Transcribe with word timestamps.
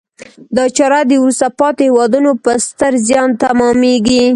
دا 0.55 0.65
چاره 0.77 0.99
د 1.09 1.11
وروسته 1.23 1.47
پاتې 1.59 1.83
هېوادونو 1.87 2.31
په 2.43 2.51
ستر 2.67 2.93
زیان 3.07 3.29
تمامیږي. 3.43 4.25